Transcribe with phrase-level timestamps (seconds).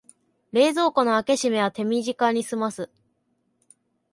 [0.51, 2.89] 冷蔵庫の開け閉めは手短にすます